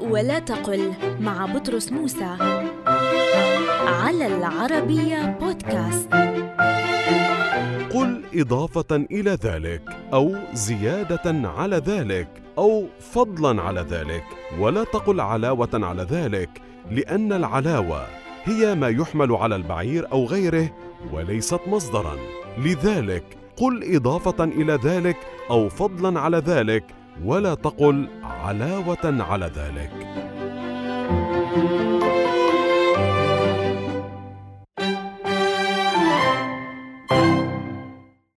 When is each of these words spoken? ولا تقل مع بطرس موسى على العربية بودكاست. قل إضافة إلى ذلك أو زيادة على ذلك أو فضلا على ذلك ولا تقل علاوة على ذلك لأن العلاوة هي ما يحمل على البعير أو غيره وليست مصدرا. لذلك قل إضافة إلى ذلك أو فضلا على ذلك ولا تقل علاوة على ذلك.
ولا 0.00 0.38
تقل 0.38 0.92
مع 1.20 1.46
بطرس 1.46 1.92
موسى 1.92 2.36
على 3.86 4.26
العربية 4.26 5.38
بودكاست. 5.40 6.08
قل 7.94 8.22
إضافة 8.34 8.96
إلى 8.96 9.30
ذلك 9.30 9.82
أو 10.12 10.36
زيادة 10.52 11.48
على 11.48 11.76
ذلك 11.76 12.28
أو 12.58 12.86
فضلا 13.00 13.62
على 13.62 13.80
ذلك 13.80 14.24
ولا 14.58 14.84
تقل 14.84 15.20
علاوة 15.20 15.70
على 15.74 16.02
ذلك 16.02 16.50
لأن 16.90 17.32
العلاوة 17.32 18.06
هي 18.44 18.74
ما 18.74 18.88
يحمل 18.88 19.32
على 19.32 19.56
البعير 19.56 20.12
أو 20.12 20.24
غيره 20.24 20.70
وليست 21.12 21.60
مصدرا. 21.66 22.16
لذلك 22.58 23.24
قل 23.56 23.94
إضافة 23.96 24.44
إلى 24.44 24.78
ذلك 24.84 25.16
أو 25.50 25.68
فضلا 25.68 26.20
على 26.20 26.36
ذلك 26.36 26.84
ولا 27.22 27.54
تقل 27.54 28.08
علاوة 28.22 29.22
على 29.22 29.50
ذلك. 29.56 30.23